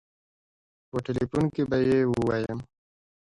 په 0.89 0.97
ټيليفون 1.05 1.45
کې 1.53 1.63
به 1.69 1.77
يې 1.87 1.99
ووايم. 2.09 2.59